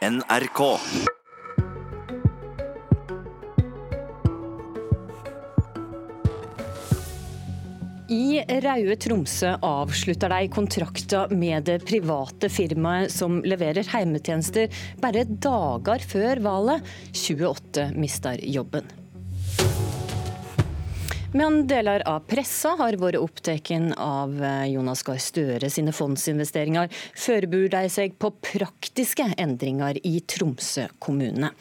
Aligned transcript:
NRK. 0.00 0.60
I 8.08 8.40
Raue 8.64 8.96
Tromsø 8.96 9.50
avslutter 9.60 10.32
de 10.32 10.48
kontrakter 10.48 11.34
med 11.36 11.68
det 11.68 11.82
private 11.84 12.48
firmaet 12.48 13.12
som 13.12 13.42
leverer 13.44 13.84
heimetjenester, 13.92 14.72
bare 15.04 15.26
dager 15.28 16.08
før 16.14 16.40
valget. 16.48 16.88
28 17.12 17.90
mister 18.00 18.40
jobben. 18.40 18.88
Men 21.30 21.60
deler 21.70 22.02
av 22.10 22.24
pressa 22.26 22.72
har 22.74 22.96
vært 22.98 23.20
opptatt 23.20 23.68
av 24.02 24.32
eh, 24.42 24.72
Jonas 24.72 25.04
Gahr 25.06 25.20
Støre 25.22 25.68
sine 25.70 25.92
fondsinvesteringer. 25.94 26.88
Forbereder 27.14 27.84
de 27.86 27.90
seg 27.92 28.16
på 28.18 28.32
praktiske 28.42 29.28
endringer 29.38 30.00
i 30.02 30.16
Tromsø 30.26 30.88
kommune. 30.98 31.52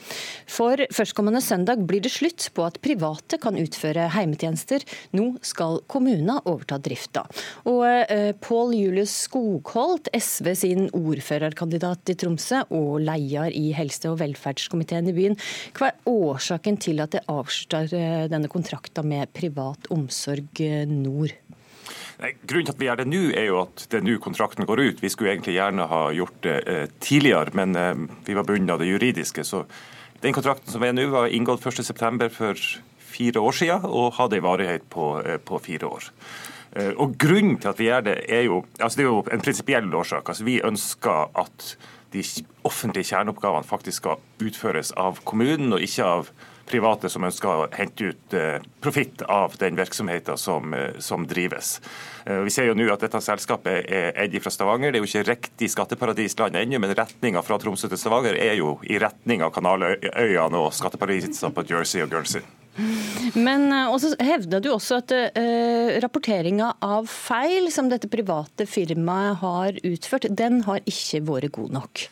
For 0.50 0.82
førstkommende 0.96 1.42
søndag 1.46 1.84
blir 1.86 2.02
det 2.02 2.12
slutt 2.16 2.48
på 2.58 2.66
at 2.66 2.80
private 2.82 3.38
kan 3.44 3.60
utføre 3.62 4.08
heimetjenester. 4.16 4.88
Nå 5.14 5.36
skal 5.46 5.84
kommunene 5.92 6.40
overta 6.50 6.80
drifta. 6.82 7.28
Og 7.70 7.86
eh, 7.86 8.34
Pål 8.42 8.74
Julius 8.74 9.14
Skogholt, 9.28 10.10
SV 10.18 10.52
sin 10.64 10.90
ordførerkandidat 10.98 12.10
i 12.10 12.18
Tromsø 12.18 12.64
og 12.74 13.04
leder 13.06 13.54
i 13.54 13.70
helse- 13.78 14.10
og 14.10 14.18
velferdskomiteen 14.24 15.14
i 15.14 15.16
byen. 15.22 15.40
Hva 15.78 15.92
er 15.92 16.10
årsaken 16.10 16.82
til 16.82 17.06
at 17.06 17.14
det 17.20 17.26
avslutter 17.30 17.94
eh, 17.94 18.28
denne 18.34 18.50
kontrakten 18.50 19.14
med 19.14 19.30
private? 19.30 19.59
Privat 19.60 19.92
omsorg 19.92 20.62
eh, 20.64 20.88
nord? 20.88 21.36
Nei, 22.20 22.34
grunnen 22.44 22.68
til 22.68 22.76
at 22.76 22.82
vi 22.82 22.88
gjør 22.88 23.00
det 23.00 23.08
nå, 23.08 23.22
er 23.32 23.48
jo 23.48 23.62
at 23.62 23.86
det 23.92 24.00
er 24.00 24.06
nå 24.06 24.18
kontrakten 24.20 24.68
går 24.68 24.82
ut. 24.82 25.02
Vi 25.04 25.12
skulle 25.12 25.32
egentlig 25.34 25.56
gjerne 25.56 25.88
ha 25.88 26.02
gjort 26.16 26.42
det 26.44 26.58
eh, 26.68 26.86
tidligere, 27.00 27.56
men 27.56 27.76
eh, 27.76 27.96
vi 28.28 28.36
var 28.36 28.48
bundet 28.48 28.76
av 28.76 28.84
det 28.84 28.90
juridiske. 28.90 29.44
Så 29.48 29.64
den 30.24 30.36
kontrakten 30.36 30.72
som 30.72 30.84
er 30.84 30.96
nå, 30.96 31.08
var 31.12 31.32
inngått 31.32 31.64
1.9. 31.64 32.30
for 32.36 32.60
fire 33.10 33.40
år 33.42 33.56
siden, 33.56 33.88
og 33.88 34.16
hadde 34.20 34.40
en 34.40 34.46
varighet 34.46 34.88
på, 34.92 35.14
eh, 35.24 35.40
på, 35.40 35.60
fire 35.64 35.88
år. 35.88 36.10
Eh, 36.76 36.92
og 36.96 37.16
Grunnen 37.20 37.58
til 37.60 37.72
at 37.72 37.80
vi 37.80 37.88
gjør 37.88 38.06
det, 38.12 38.18
er 38.28 38.46
jo, 38.48 38.64
altså 38.80 39.00
det 39.00 39.06
er 39.06 39.10
jo 39.10 39.24
en 39.32 39.48
prinsipiell 39.48 39.96
årsak. 40.04 40.30
Altså 40.30 40.48
vi 40.48 40.60
ønsker 40.64 41.32
at 41.40 41.74
de 42.14 42.24
offentlige 42.66 43.12
kjerneoppgavene 43.12 43.68
faktisk 43.68 44.04
skal 44.04 44.22
utføres 44.44 44.92
av 44.98 45.24
kommunen, 45.24 45.74
og 45.74 45.84
ikke 45.86 46.06
av 46.06 46.32
private 46.70 47.10
som 47.12 47.26
ønsker 47.28 47.50
å 47.50 47.68
hente 47.74 48.12
ut 48.12 48.36
eh, 48.38 48.62
profitt 48.84 49.24
av 49.28 49.56
den 49.62 49.78
virksomheten 49.80 50.38
som, 50.40 50.74
eh, 50.74 51.00
som 51.04 51.26
drives. 51.28 51.80
Eh, 52.26 52.42
vi 52.46 52.54
ser 52.54 52.70
jo 52.70 52.78
nå 52.78 52.88
at 52.94 53.04
dette 53.04 53.22
selskapet 53.24 53.90
er 53.90 54.14
eid 54.20 54.38
fra 54.44 54.54
Stavanger. 54.54 54.94
Det 54.94 55.02
er 55.02 55.06
jo 55.06 55.10
ikke 55.10 55.28
riktig 55.32 55.72
skatteparadisland 55.74 56.60
ennå, 56.60 56.80
men 56.82 56.96
retninga 56.98 57.44
fra 57.46 57.60
Tromsø 57.62 57.90
til 57.92 58.02
Stavanger 58.02 58.38
er 58.40 58.56
jo 58.60 58.78
i 58.88 59.00
retning 59.02 59.44
av 59.46 59.54
Kanaløyene 59.56 60.62
og 60.62 60.72
skatteparadisene 60.78 61.54
på 61.56 61.68
Jersey 61.70 62.06
og 62.06 62.14
Guernsey. 62.14 62.46
Men 63.36 63.68
også 63.74 64.14
hevder 64.24 64.62
du 64.64 64.70
også 64.72 65.02
at 65.02 65.12
uh, 65.12 65.98
rapporteringa 66.00 66.70
av 66.86 67.10
feil 67.12 67.68
som 67.76 67.90
dette 67.92 68.08
private 68.08 68.64
firmaet 68.70 69.42
har 69.42 69.80
utført, 69.84 70.30
den 70.32 70.62
har 70.70 70.80
ikke 70.88 71.20
vært 71.28 71.58
god 71.58 71.76
nok? 71.76 72.06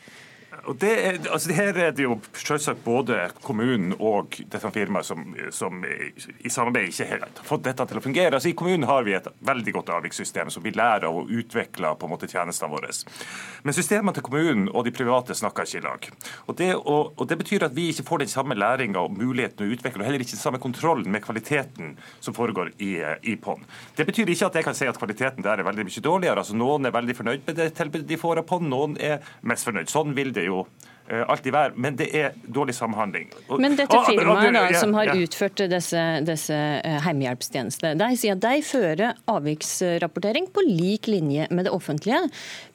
Og 0.68 0.76
det 0.76 0.90
er, 1.00 1.18
altså 1.32 1.54
her 1.56 1.78
er 1.80 1.94
det 1.96 2.04
jo 2.04 2.18
selvsagt 2.36 2.82
både 2.84 3.16
kommunen 3.40 3.94
og 3.96 4.36
dette 4.52 4.70
firmaet 4.74 5.06
som, 5.08 5.22
som 5.54 5.80
i 5.80 6.50
samarbeid 6.52 6.90
ikke 6.90 7.06
har 7.08 7.24
fått 7.46 7.64
dette 7.64 7.86
til 7.88 8.00
å 8.00 8.02
fungere. 8.04 8.34
Altså 8.36 8.50
I 8.50 8.56
kommunen 8.58 8.84
har 8.88 9.06
vi 9.06 9.14
et 9.16 9.28
veldig 9.48 9.74
godt 9.78 9.92
avvikssystem 9.96 10.52
som 10.52 10.64
vi 10.64 10.74
lærer 10.76 11.06
av 11.08 11.16
og 11.22 11.32
utvikler 11.32 11.96
på 11.96 12.08
en 12.08 12.12
måte 12.12 12.28
tjenestene 12.28 12.68
våre. 12.72 12.92
Men 13.64 13.76
systemene 13.76 14.12
til 14.16 14.26
kommunen 14.26 14.68
og 14.68 14.84
de 14.84 14.92
private 14.92 15.36
snakker 15.38 15.64
ikke 15.64 15.80
i 15.80 15.86
lag. 15.86 16.10
Og 16.46 16.58
det, 16.60 16.68
og, 16.76 17.14
og 17.16 17.30
det 17.30 17.38
betyr 17.40 17.64
at 17.68 17.76
vi 17.76 17.88
ikke 17.92 18.04
får 18.10 18.24
den 18.24 18.32
samme 18.32 18.58
læringa 18.58 19.00
og 19.00 19.16
muligheten 19.16 19.64
å 19.64 19.72
utvikle, 19.72 20.02
og 20.02 20.08
heller 20.08 20.24
ikke 20.24 20.36
den 20.36 20.42
samme 20.42 20.60
kontrollen 20.62 21.08
med 21.12 21.24
kvaliteten 21.24 21.96
som 22.20 22.36
foregår 22.36 22.74
i, 22.76 22.92
i 23.24 23.38
PON. 23.40 23.64
Det 23.96 24.04
betyr 24.08 24.28
ikke 24.34 24.52
at 24.52 24.60
jeg 24.60 24.68
kan 24.68 24.76
si 24.76 24.88
at 24.88 25.00
kvaliteten 25.00 25.46
der 25.46 25.62
er 25.62 25.68
veldig 25.68 25.88
mye 25.88 26.04
dårligere. 26.04 26.44
Altså 26.44 26.56
Noen 26.58 26.88
er 26.88 26.96
veldig 26.96 27.16
fornøyd 27.16 27.48
med 27.48 27.60
det 27.60 27.72
tilbudet 27.78 28.08
de 28.08 28.20
får 28.20 28.42
av 28.42 28.48
PON, 28.52 28.68
noen 28.68 29.00
er 29.00 29.24
mest 29.48 29.68
fornøyd. 29.68 29.88
Sånn 29.92 30.12
vil 30.16 30.34
det 30.36 30.48
jo 30.48 30.57
Eh, 31.08 31.24
alt 31.24 31.46
i 31.48 31.52
vær, 31.52 31.72
men 31.80 31.96
det 31.96 32.10
er 32.12 32.34
dårlig 32.52 32.74
samhandling. 32.76 33.30
Men 33.56 33.78
dette 33.78 33.96
firmaet 34.04 34.52
da, 34.52 34.64
som 34.76 34.92
har 34.98 35.14
utført 35.16 35.62
disse, 35.72 36.02
disse 36.26 36.56
eh, 36.84 36.98
hjemmehjelpstjenestene, 37.06 37.94
de 37.96 38.18
sier 38.20 38.36
at 38.36 38.42
de 38.44 38.64
fører 38.66 39.22
avviksrapportering 39.32 40.50
på 40.52 40.66
lik 40.68 41.08
linje 41.08 41.48
med 41.48 41.64
det 41.64 41.72
offentlige. 41.72 42.20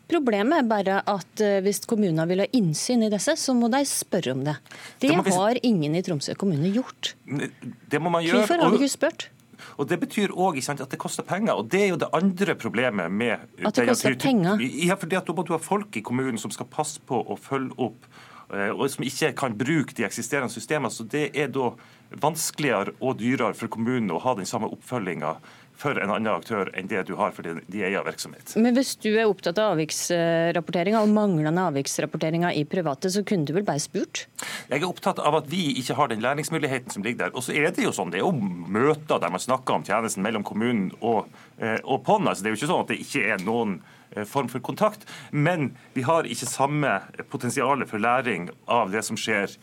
Problemet 0.09 0.63
er 0.63 0.71
bare 0.71 0.97
at 1.13 1.43
eh, 1.45 1.59
hvis 1.61 1.83
kommunene 1.89 2.25
vil 2.31 2.41
ha 2.41 2.49
innsyn 2.57 3.05
i 3.05 3.11
disse, 3.13 3.37
så 3.37 3.53
må 3.57 3.69
de 3.73 3.83
spørre 3.85 4.33
om 4.33 4.41
det. 4.49 4.57
Det, 4.97 5.13
det 5.13 5.37
har 5.37 5.61
ingen 5.61 5.93
i 5.93 6.01
Tromsø 6.05 6.33
kommune 6.33 6.73
gjort. 6.73 7.13
Det 7.29 8.01
må 8.01 8.09
man 8.13 8.25
gjøre. 8.25 8.41
Hvorfor 8.41 8.65
har 8.65 8.73
de 8.73 8.81
ikke 8.81 8.95
spurt? 8.97 9.29
Og 9.77 9.87
Det 9.89 9.99
betyr 9.99 10.33
òg 10.33 10.59
at 10.69 10.89
det 10.89 10.99
koster 10.99 11.23
penger. 11.23 11.53
og 11.53 11.69
Det 11.69 11.81
er 11.81 11.87
jo 11.87 11.95
det 11.95 12.09
andre 12.13 12.55
problemet 12.55 13.11
med 13.11 13.39
At 13.65 13.75
det 13.75 13.87
koster 13.87 14.15
penger? 14.15 14.59
Ja, 14.59 14.95
fordi 14.95 15.15
at 15.15 15.25
Da 15.25 15.33
må 15.33 15.45
du 15.45 15.53
ha 15.53 15.59
folk 15.59 15.95
i 15.97 16.01
kommunen 16.01 16.37
som 16.37 16.51
skal 16.51 16.65
passe 16.65 16.99
på 16.99 17.23
å 17.23 17.37
følge 17.37 17.73
opp, 17.77 18.05
eh, 18.53 18.69
og 18.69 18.89
som 18.89 19.03
ikke 19.03 19.35
kan 19.35 19.57
bruke 19.57 19.93
de 19.93 20.03
eksisterende 20.03 20.51
systemene. 20.51 20.91
Så 20.91 21.07
Det 21.07 21.31
er 21.35 21.47
da 21.47 21.73
vanskeligere 22.21 22.93
og 23.01 23.17
dyrere 23.17 23.55
for 23.55 23.67
kommunen 23.67 24.11
å 24.11 24.21
ha 24.21 24.35
den 24.35 24.45
samme 24.45 24.69
oppfølginga 24.69 25.37
for 25.79 25.97
en 25.99 26.11
annen 26.13 26.31
aktør 26.31 26.69
enn 26.77 26.89
det 26.91 27.03
du 27.09 27.15
har 27.19 27.33
for 27.35 27.45
de 27.45 27.81
eier 27.83 28.05
virksomhet. 28.05 28.55
Men 28.59 28.75
hvis 28.77 28.93
du 29.01 29.09
er 29.13 29.29
opptatt 29.29 29.59
av 29.61 29.73
avviksrapporteringa 29.73 31.01
og 31.03 31.11
manglende 31.13 31.65
avviksrapporteringa 31.71 32.53
i 32.57 32.63
private, 32.69 33.11
så 33.13 33.23
kunne 33.27 33.47
du 33.47 33.55
vel 33.57 33.65
bare 33.67 33.81
spurt? 33.83 34.25
Jeg 34.69 34.79
er 34.79 34.87
opptatt 34.87 35.21
av 35.23 35.39
at 35.41 35.49
vi 35.51 35.65
ikke 35.81 35.97
har 35.99 36.11
den 36.11 36.23
læringsmuligheten 36.23 36.93
som 36.93 37.05
ligger 37.05 37.25
der. 37.25 37.35
Og 37.35 37.45
så 37.45 37.55
er 37.57 37.73
det 37.73 37.85
jo 37.85 37.93
sånn, 37.95 38.13
det 38.13 38.21
er 38.21 38.27
jo 38.27 38.33
møter 38.33 39.21
der 39.21 39.33
man 39.33 39.43
snakker 39.43 39.79
om 39.79 39.87
tjenesten 39.87 40.23
mellom 40.25 40.45
kommunen 40.47 40.91
og, 41.01 41.27
eh, 41.59 41.79
og 41.83 42.03
PON. 42.07 42.29
Altså, 42.29 42.43
det 42.43 42.51
er 42.51 42.55
jo 42.55 42.61
ikke 42.61 42.71
sånn 42.73 42.85
at 42.85 42.93
det 42.93 43.01
ikke 43.03 43.27
er 43.33 43.45
noen 43.45 43.77
eh, 44.15 44.25
form 44.29 44.51
for 44.51 44.63
kontakt. 44.63 45.07
Men 45.31 45.73
vi 45.97 46.05
har 46.07 46.29
ikke 46.29 46.49
samme 46.49 46.99
potensial 47.33 47.85
for 47.89 48.03
læring 48.03 48.49
av 48.71 48.93
det 48.93 49.03
som 49.07 49.19
skjer 49.19 49.57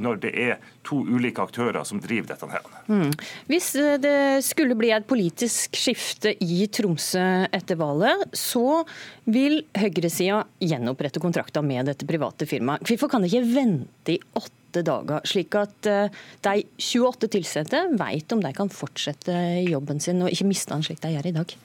når 0.00 0.20
det 0.22 0.30
er 0.40 0.60
to 0.86 1.00
ulike 1.04 1.42
aktører 1.42 1.84
som 1.84 2.00
driver 2.00 2.32
dette. 2.32 2.48
her. 2.48 2.68
Mm. 2.88 3.10
Hvis 3.50 3.74
eh, 3.78 3.98
det 4.00 4.44
skulle 4.46 4.76
bli 4.78 4.92
et 4.94 5.06
politisk 5.08 5.76
skifte 5.76 6.32
i 6.40 6.64
Tromsø 6.72 7.26
etter 7.52 7.78
valget, 7.80 8.24
så 8.36 8.82
vil 9.30 9.60
høyresida 9.76 10.44
gjenopprette 10.64 11.22
kontrakter 11.22 11.64
med 11.66 11.90
dette 11.90 12.08
private 12.08 12.48
firmaet. 12.48 12.86
Hvorfor 12.88 13.12
kan 13.12 13.22
de 13.22 13.30
ikke 13.30 13.52
vente 13.52 14.16
i 14.16 14.20
åtte 14.38 14.84
dager, 14.86 15.22
slik 15.28 15.54
at 15.58 15.90
eh, 15.90 16.18
de 16.46 16.64
28 16.80 17.30
ansatte 17.40 17.84
vet 18.00 18.32
om 18.36 18.42
de 18.42 18.54
kan 18.56 18.72
fortsette 18.72 19.36
jobben 19.66 20.00
sin 20.02 20.22
og 20.24 20.32
ikke 20.32 20.48
miste 20.48 20.72
den 20.72 20.86
slik 20.86 21.02
de 21.04 21.14
gjør 21.16 21.30
i 21.30 21.36
dag? 21.36 21.56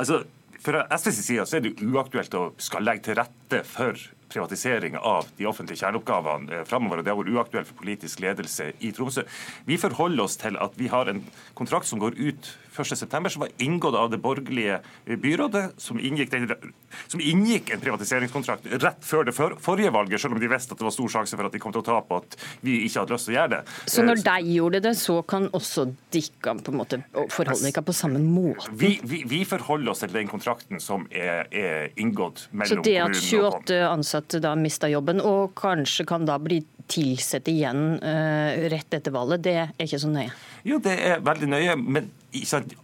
Altså, 0.00 0.22
fra 0.60 0.84
SVs 0.92 1.20
side 1.24 1.44
så 1.48 1.58
er 1.58 1.68
det 1.68 1.76
uaktuelt 1.84 2.34
å 2.36 2.48
skal 2.60 2.84
legge 2.84 3.08
til 3.08 3.20
rette 3.20 3.62
for 3.68 4.08
privatisering 4.32 4.96
av 4.96 5.28
de 5.38 5.48
offentlige 5.50 5.82
kjerneoppgavene 5.82 6.60
eh, 6.60 6.64
framover. 6.68 7.04
Det 7.04 7.12
har 7.12 7.20
vært 7.20 7.34
uaktuelt 7.34 7.70
for 7.70 7.82
politisk 7.82 8.22
ledelse 8.24 8.70
i 8.80 8.92
Tromsø. 8.96 9.26
Vi 9.68 9.78
forholder 9.80 10.26
oss 10.26 10.38
til 10.40 10.58
at 10.60 10.76
vi 10.80 10.90
har 10.92 11.10
en 11.10 11.22
kontrakt 11.58 11.90
som 11.90 12.02
går 12.02 12.18
ut 12.18 12.52
1.9., 12.76 13.28
som 13.28 13.40
var 13.40 13.48
inngått 13.58 13.94
av 13.94 14.10
det 14.10 14.18
borgerlige 14.22 14.80
byrådet, 15.04 15.64
som 15.76 15.98
inngikk, 16.00 16.30
den, 16.30 16.72
som 17.06 17.20
inngikk, 17.20 17.70
en 17.74 17.82
privatiseringskontrakt 17.82 18.66
rett 18.70 19.04
før 19.04 19.26
det 19.26 19.34
forrige 19.34 19.92
valget, 19.94 20.20
selv 20.22 20.36
om 20.36 20.40
de 20.40 20.50
visste 20.50 20.74
at 20.74 20.80
det 20.80 20.86
var 20.86 20.94
stor 20.94 21.12
sjanse 21.16 21.38
for 21.38 21.48
at 21.48 21.56
de 21.56 21.62
kom 21.62 21.74
til 21.74 21.82
å 21.82 21.86
tape, 21.86 22.14
og 22.14 22.24
at 22.24 22.38
vi 22.66 22.80
ikke 22.86 23.02
hadde 23.02 23.16
lyst 23.16 23.28
til 23.28 23.34
å 23.34 23.38
gjøre 23.38 23.52
det. 23.56 23.60
Så 23.90 24.06
når 24.06 24.22
de 24.26 24.54
gjorde 24.54 24.82
det, 24.86 24.94
så 25.00 25.18
kan 25.26 25.48
også 25.56 25.86
dere 26.14 26.56
på 26.60 26.72
en 26.72 26.80
måte 26.80 27.00
forholde 27.32 27.66
dere 27.66 27.84
på 27.86 27.96
samme 27.96 28.22
måte? 28.22 28.70
Vi, 28.70 28.96
vi, 29.02 29.22
vi, 29.28 29.42
forholder 29.50 29.92
oss 29.92 30.04
til 30.04 30.14
den 30.14 30.30
kontrakten 30.30 30.82
som 30.82 31.06
er, 31.10 31.46
er 31.50 31.90
inngått 32.00 32.46
mellom 32.52 32.84
kommunen 32.84 33.16
og 33.16 33.18
Så 33.18 33.32
det 33.34 33.42
at 33.42 33.74
28 33.74 33.80
ansatte 33.90 34.19
da 34.42 34.54
mista 34.58 34.88
jobben, 34.90 35.20
og 35.24 35.54
kanskje 35.58 36.06
kan 36.08 36.26
da 36.28 36.38
bli 36.42 36.60
tilsatt 36.90 37.48
igjen 37.50 37.98
uh, 38.02 38.68
rett 38.72 38.96
etter 38.96 39.14
valget, 39.14 39.44
det 39.46 39.56
er 39.62 39.74
ikke 39.86 40.00
så 40.02 40.10
nøye? 40.10 40.32
Jo, 40.66 40.80
det 40.82 40.96
er 40.98 41.22
veldig 41.24 41.50
nøye. 41.50 41.76
men 41.76 42.10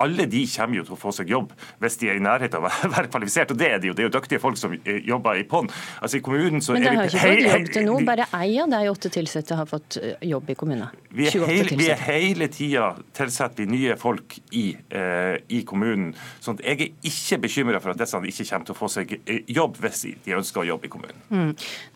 alle 0.02 0.26
de 0.30 0.44
kommer 0.56 0.80
jo 0.80 0.86
til 0.88 0.96
å 0.96 1.00
få 1.00 1.14
seg 1.14 1.30
jobb 1.30 1.54
hvis 1.82 1.98
de 2.00 2.10
er 2.10 2.20
i 2.20 2.24
nærheten 2.24 2.60
av 2.60 2.68
å 2.68 2.92
være 2.96 3.10
kvalifisert. 3.12 3.54
Og 3.54 3.60
det 3.60 3.70
er 3.72 3.82
de 3.82 3.92
jo. 3.92 3.96
Det 3.96 4.04
er 4.04 4.10
jo 4.10 4.14
dyktige 4.18 4.42
folk 4.42 4.60
som 4.60 4.76
eh, 4.76 5.00
jobber 5.06 5.40
i 5.40 5.46
PON. 5.48 5.70
Altså 6.00 6.20
i 6.20 6.24
kommunen 6.24 6.64
så 6.64 6.76
Men 6.76 6.86
det 6.86 6.94
har 6.94 7.10
ikke 7.10 7.24
fått 7.24 7.44
jobb 7.46 7.72
til 7.78 7.88
nå. 7.88 7.98
Bare 8.06 8.28
ei 8.36 8.58
av 8.62 8.70
de 8.72 8.84
åtte 8.90 9.12
ansatte 9.46 9.56
har 9.58 9.66
fått 9.66 9.96
eh, 10.02 10.28
jobb 10.28 10.50
i 10.50 10.54
kommunen. 10.54 10.88
Vi 11.10 11.26
er, 11.28 11.46
hele, 11.48 11.76
vi 11.76 11.88
er 11.90 12.00
hele 12.06 12.48
tida 12.52 12.94
tilsetter 13.16 13.66
nye 13.66 13.96
folk 13.96 14.38
i, 14.52 14.76
eh, 14.90 15.36
i 15.48 15.62
kommunen. 15.64 16.14
sånn 16.40 16.58
Jeg 16.62 16.80
er 16.80 16.90
ikke 17.02 17.38
bekymra 17.46 17.80
for 17.80 17.92
at 17.92 18.00
disse 18.00 18.16
ikke 18.16 18.46
kommer 18.50 18.66
til 18.66 18.74
å 18.74 18.78
få 18.78 18.88
seg 18.92 19.14
eh, 19.24 19.42
jobb 19.48 19.78
hvis 19.80 20.04
de 20.24 20.36
ønsker 20.36 20.62
å 20.62 20.66
jobbe 20.72 20.86
i 20.86 20.92
kommunen. 20.92 21.22
Mm. 21.30 21.52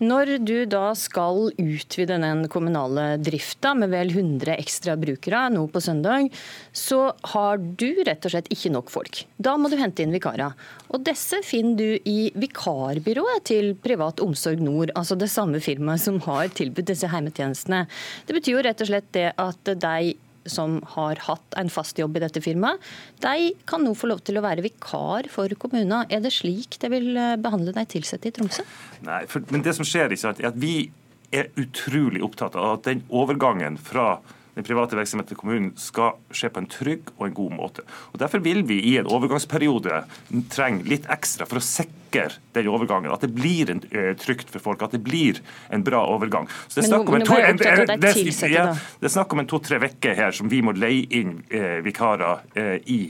Når 0.07 0.39
du 0.45 0.57
da 0.71 0.95
skal 0.95 1.51
utvide 1.59 2.19
den 2.21 2.47
kommunale 2.49 3.19
drifta 3.19 3.75
med 3.75 3.93
vel 3.93 4.13
100 4.13 4.57
ekstra 4.57 4.97
brukere 5.01 5.49
nå 5.53 5.67
på 5.71 5.83
søndag, 5.85 6.31
så 6.73 7.11
har 7.35 7.40
har 7.41 7.61
du 7.61 8.03
rett 8.07 8.25
og 8.27 8.35
slett 8.35 8.49
ikke 8.53 8.73
nok 8.75 8.93
folk. 8.93 9.23
Da 9.41 9.57
må 9.61 9.71
du 9.73 9.79
hente 9.81 10.05
inn 10.05 10.15
vikarer. 10.15 10.57
Og 10.91 11.05
disse 11.07 11.41
finner 11.47 11.79
du 11.79 12.09
i 12.09 12.31
vikarbyrået 12.37 13.47
til 13.51 13.75
Privat 13.81 14.23
Omsorg 14.25 14.63
Nord, 14.65 14.93
altså 14.99 15.19
det 15.19 15.31
samme 15.33 15.63
firmaet 15.65 16.05
som 16.05 16.21
har 16.27 16.51
tilbudt 16.57 16.91
disse 16.93 17.11
heimetjenestene. 17.11 17.87
Det 18.29 18.37
betyr 18.37 18.59
jo 18.59 18.67
rett 18.67 18.83
og 18.85 18.91
slett 18.93 19.15
det 19.17 19.31
at 19.41 19.73
de 19.87 20.15
som 20.49 20.79
har 20.95 21.21
hatt 21.27 21.57
en 21.61 21.69
fast 21.73 21.99
jobb 22.01 22.17
i 22.17 22.23
dette 22.25 22.41
firmaet, 22.43 22.81
de 23.23 23.51
kan 23.69 23.83
nå 23.85 23.93
få 23.99 24.09
lov 24.11 24.23
til 24.25 24.41
å 24.41 24.45
være 24.45 24.65
vikar 24.65 25.29
for 25.33 25.53
kommunen. 25.61 26.07
Er 26.09 26.23
det 26.25 26.33
slik 26.35 26.79
det 26.81 26.91
vil 26.93 27.13
eh, 27.13 27.37
behandle 27.41 27.75
de 27.77 27.85
ansatte 27.85 28.31
i 28.31 28.35
Tromsø? 28.35 28.65
Nei, 29.07 29.23
for, 29.31 29.45
men 29.53 29.65
det 29.67 29.77
som 29.77 29.87
skjer 29.87 30.17
er 30.17 30.49
at 30.49 30.61
vi 30.61 30.91
er 31.31 31.51
utrolig 31.61 32.25
opptatt 32.27 32.57
av 32.59 32.79
at 32.79 32.89
den 32.89 33.05
overgangen 33.15 33.77
fra 33.79 34.19
den 34.61 34.67
private 34.69 34.99
virksomheten 34.99 35.33
til 35.33 35.41
kommunen 35.41 35.71
skal 35.81 36.19
skje 36.37 36.51
på 36.53 36.63
en 36.63 36.69
trygg 36.71 37.11
og 37.17 37.27
en 37.29 37.37
god 37.37 37.57
måte. 37.57 37.87
Og 38.13 38.21
Derfor 38.21 38.43
vil 38.45 38.63
vi 38.69 38.81
i 38.93 38.97
en 39.01 39.09
overgangsperiode 39.11 40.05
trenge 40.53 40.87
litt 40.89 41.09
ekstra 41.11 41.49
for 41.49 41.61
å 41.61 41.65
sikre 41.65 42.29
den 42.57 42.69
overgangen. 42.69 43.13
At 43.15 43.25
det 43.25 43.33
blir 43.35 43.71
en, 43.73 43.83
ø, 43.91 44.11
trygt 44.21 44.51
for 44.53 44.63
folk, 44.63 44.83
at 44.83 44.97
det 44.97 45.03
blir 45.07 45.41
en 45.71 45.85
bra 45.87 46.03
overgang. 46.11 46.49
Så 46.69 46.81
Det 46.81 46.85
er 46.85 46.91
snakk 46.91 47.09
om 47.09 47.21
en 47.21 47.27
to, 47.27 47.39
en, 47.39 47.61
det, 47.61 48.15
ja, 48.51 48.67
det 49.01 49.11
er 49.11 49.15
snakk 49.15 49.33
om 49.33 49.43
en 49.43 49.51
to-tre 49.51 49.81
uker 49.81 50.19
her 50.19 50.35
som 50.37 50.51
vi 50.51 50.61
må 50.63 50.75
leie 50.77 51.07
inn 51.21 51.39
uh, 51.55 51.79
vikarer 51.87 52.43
uh, 52.59 52.77
i 52.91 53.01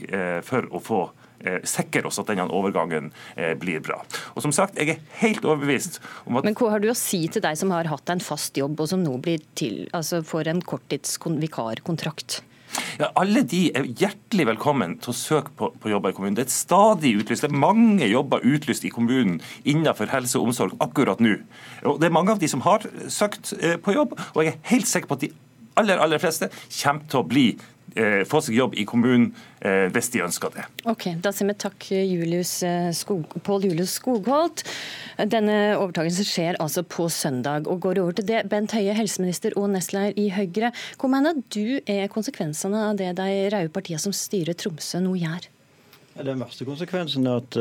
for 0.45 0.69
å 0.71 0.81
få 0.81 1.01
Eh, 1.11 1.20
sikre 1.67 2.05
oss 2.09 2.19
at 2.21 2.29
denne 2.31 2.47
overgangen 2.51 3.11
eh, 3.35 3.53
blir 3.59 3.81
bra. 3.83 4.01
Og 4.35 4.45
som 4.45 4.53
sagt, 4.55 4.77
jeg 4.79 4.95
er 4.95 5.01
helt 5.21 5.45
overbevist 5.45 6.01
om 6.25 6.39
at 6.39 6.47
Men 6.47 6.57
hva 6.57 6.75
har 6.75 6.83
du 6.83 6.91
å 6.91 6.97
si 6.97 7.23
til 7.31 7.43
deg 7.43 7.57
som 7.59 7.73
har 7.73 7.89
hatt 7.91 8.13
en 8.13 8.23
fast 8.23 8.57
jobb, 8.57 8.79
og 8.79 8.91
som 8.91 9.03
nå 9.03 9.17
blir 9.23 9.43
til, 9.59 9.85
altså 9.97 10.21
får 10.25 10.51
en 10.51 10.63
korttidsvikarkontrakt? 10.65 12.41
Ja, 12.99 13.09
alle 13.19 13.43
de 13.47 13.65
er 13.75 13.87
hjertelig 13.99 14.45
velkommen 14.53 14.95
til 15.03 15.11
å 15.11 15.17
søke 15.17 15.51
på, 15.57 15.71
på, 15.81 15.91
jobber 15.91 16.13
i 16.13 16.15
kommunen. 16.15 16.37
Det 16.37 16.45
er 16.45 16.53
stadig 16.53 17.13
utlyst. 17.19 17.43
Det 17.43 17.51
er 17.51 17.63
mange 17.63 18.07
jobber 18.07 18.45
utlyst 18.47 18.85
i 18.87 18.93
kommunen 18.93 19.41
innenfor 19.67 20.11
helse 20.13 20.39
og 20.39 20.51
omsorg 20.51 20.77
akkurat 20.83 21.19
nå. 21.23 21.35
Og 21.83 21.99
Det 21.99 22.07
er 22.07 22.15
mange 22.15 22.35
av 22.35 22.39
de 22.39 22.47
som 22.51 22.63
har 22.67 22.87
søkt 23.11 23.53
eh, 23.59 23.75
på 23.81 23.97
jobb, 23.97 24.15
og 24.31 24.43
jeg 24.45 24.55
er 24.55 24.71
helt 24.71 24.87
sikker 24.91 25.11
på 25.11 25.19
at 25.19 25.25
de 25.25 25.33
aller, 25.79 25.99
aller 26.03 26.21
fleste 26.21 26.51
kommer 26.51 27.07
til 27.11 27.21
å 27.21 27.27
bli 27.27 27.45
Eh, 27.55 27.80
få 28.27 28.39
seg 28.43 28.55
jobb 28.55 28.75
i 28.79 28.85
kommunen 28.87 29.31
eh, 29.59 29.87
hvis 29.91 30.11
de 30.13 30.23
ønsker 30.25 30.53
det. 30.55 30.65
Ok, 30.89 31.09
Da 31.23 31.33
sier 31.35 31.49
vi 31.49 31.55
takk 31.59 31.87
Julius 31.91 32.53
eh, 32.63 32.89
Skog, 32.95 33.35
Pål 33.43 33.67
Julius 33.69 33.97
Skogholt. 33.99 34.63
Denne 35.31 35.75
overtakelsen 35.77 36.27
skjer 36.27 36.59
altså 36.63 36.83
på 36.83 37.09
søndag. 37.11 37.67
og 37.67 37.81
går 37.83 38.01
over 38.01 38.17
til 38.17 38.27
det. 38.27 38.43
Bent 38.49 38.71
Høie, 38.75 38.93
helseminister 38.97 39.55
og 39.59 39.69
nestleder 39.73 40.15
i 40.19 40.29
Høyre. 40.31 40.71
Hva 40.97 41.09
mener 41.11 41.41
du 41.53 41.81
er 41.85 42.07
konsekvensene 42.11 42.87
av 42.89 43.01
det 43.01 43.11
de 43.19 43.49
røde 43.51 43.73
partiene 43.73 43.99
som 44.01 44.15
styrer 44.15 44.57
Tromsø 44.57 45.03
nå 45.03 45.17
gjør? 45.19 45.49
Den 46.21 46.41
verste 46.43 46.67
konsekvensen 46.67 47.27
er 47.27 47.39
at 47.39 47.55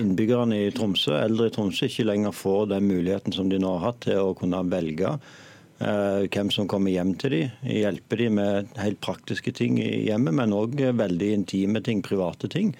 innbyggerne 0.00 0.62
i 0.64 0.70
Tromsø, 0.74 1.12
eldre 1.20 1.50
i 1.50 1.52
Tromsø 1.54 1.90
ikke 1.90 2.06
lenger 2.08 2.32
får 2.32 2.70
den 2.72 2.88
muligheten 2.88 3.36
som 3.36 3.50
de 3.52 3.60
nå 3.60 3.74
har 3.76 3.90
hatt 3.90 4.06
til 4.08 4.22
å 4.22 4.36
kunne 4.38 4.62
velge 4.72 5.12
Eh, 5.14 5.45
hvem 5.78 6.48
som 6.48 6.68
kommer 6.70 6.88
hjem 6.88 7.10
til 7.20 7.34
dem. 7.34 7.56
Hjelpe 7.68 8.16
dem 8.16 8.38
med 8.38 8.70
helt 8.80 9.00
praktiske 9.04 9.52
ting 9.52 9.76
i 9.82 10.06
hjemmet, 10.06 10.32
men 10.38 10.54
òg 10.56 10.80
veldig 10.96 11.32
intime 11.34 11.82
ting, 11.84 12.00
private 12.04 12.48
ting. 12.48 12.70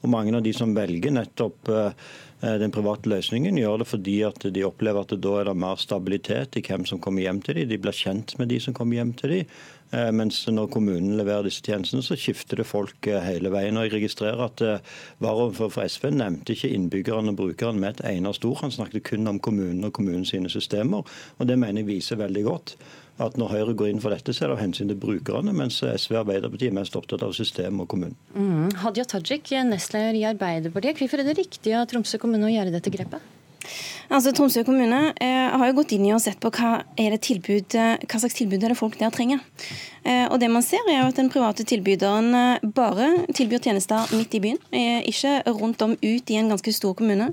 Og 0.00 0.12
Mange 0.12 0.36
av 0.36 0.44
de 0.44 0.52
som 0.54 0.74
velger 0.76 1.14
nettopp 1.16 1.68
eh, 1.72 2.06
den 2.60 2.72
private 2.74 3.10
løsningen, 3.10 3.58
gjør 3.58 3.80
det 3.82 3.88
fordi 3.90 4.16
at 4.28 4.44
de 4.54 4.64
opplever 4.66 5.02
at 5.02 5.14
da 5.20 5.32
er 5.40 5.48
det 5.48 5.56
mer 5.58 5.80
stabilitet 5.80 6.58
i 6.60 6.64
hvem 6.66 6.84
som 6.88 7.00
kommer 7.02 7.24
hjem 7.24 7.40
til 7.44 7.60
dem. 7.60 7.70
De 7.72 7.80
blir 7.80 7.96
kjent 7.96 8.36
med 8.40 8.52
de 8.52 8.60
som 8.62 8.76
kommer 8.76 9.00
hjem 9.00 9.14
til 9.18 9.32
dem. 9.32 9.56
Eh, 9.94 10.10
mens 10.14 10.40
når 10.50 10.70
kommunen 10.74 11.14
leverer 11.18 11.46
disse 11.46 11.62
tjenestene, 11.64 12.02
så 12.02 12.16
skifter 12.18 12.60
det 12.60 12.66
folk 12.66 13.06
eh, 13.10 13.22
hele 13.22 13.52
veien. 13.54 13.78
Og 13.78 13.86
jeg 13.86 13.94
registrerer 13.96 14.42
at 14.48 14.62
eh, 14.64 14.92
Varaordfører 15.22 15.74
for 15.76 15.86
SV 15.86 16.10
nevnte 16.16 16.56
ikke 16.56 16.72
innbyggerne 16.74 17.34
og 17.34 17.40
brukerne 17.40 17.82
med 17.82 17.96
et 17.96 18.06
eneste 18.16 18.50
ord. 18.50 18.64
Han 18.64 18.74
snakket 18.74 19.06
kun 19.12 19.30
om 19.30 19.40
kommunen 19.42 19.86
og 19.86 19.94
kommunens 19.96 20.34
systemer. 20.52 21.06
Og 21.38 21.48
det 21.48 21.58
mener 21.58 21.84
jeg 21.84 21.92
viser 21.94 22.20
veldig 22.20 22.46
godt 22.48 22.76
at 23.22 23.38
når 23.40 23.48
Høyre 23.48 23.76
går 23.78 23.88
inn 23.88 24.02
for 24.02 24.12
dette, 24.12 24.34
så 24.36 24.44
er 24.44 24.50
det 24.50 24.56
av 24.58 24.60
hensyn 24.60 24.90
til 24.90 24.98
brukerne, 25.00 25.54
mens 25.56 25.78
SV 25.80 26.18
og 26.18 26.18
Arbeiderpartiet 26.26 26.68
er 26.68 26.76
mest 26.76 26.98
opptatt 26.98 27.24
av 27.24 27.32
systemet 27.32 27.86
og 27.86 27.88
kommunen. 27.88 28.18
Mm. 28.34 28.74
Hadia 28.82 29.06
Tajik, 29.08 29.54
nestleder 29.70 30.18
i 30.18 30.26
Arbeiderpartiet. 30.28 31.00
Hvorfor 31.00 31.22
er 31.22 31.30
det 31.30 31.38
riktig 31.40 31.72
av 31.78 31.88
Tromsø 31.88 32.20
kommune 32.20 32.50
å 32.50 32.52
gjøre 32.52 32.76
dette 32.76 32.92
grepet? 32.92 33.35
Altså, 34.06 34.30
Tromsø 34.36 34.62
kommune 34.66 35.10
eh, 35.22 35.50
har 35.50 35.66
jo 35.66 35.76
gått 35.80 35.96
inn 35.96 36.06
i 36.06 36.14
og 36.14 36.22
sett 36.22 36.38
på 36.42 36.52
hva, 36.54 36.78
tilbud, 36.96 37.74
eh, 37.74 37.96
hva 38.06 38.22
slags 38.22 38.38
tilbud 38.38 38.62
er 38.62 38.74
det 38.74 38.78
folk 38.78 38.98
der 39.00 39.14
trenger. 39.14 39.42
Eh, 40.06 40.26
og 40.30 40.38
det 40.38 40.48
man 40.52 40.62
ser 40.62 40.84
er 40.86 41.00
jo 41.00 41.08
at 41.08 41.16
Den 41.18 41.30
private 41.32 41.64
tilbyderen 41.66 42.28
eh, 42.36 42.66
bare 42.76 43.08
tilbyr 43.34 43.62
tjenester 43.64 44.06
midt 44.14 44.36
i 44.38 44.40
byen, 44.44 44.60
eh, 44.70 45.00
ikke 45.10 45.40
rundt 45.56 45.82
om 45.82 45.96
ut 45.98 46.30
i 46.30 46.36
en 46.38 46.52
ganske 46.52 46.74
stor 46.74 46.94
kommune. 46.94 47.32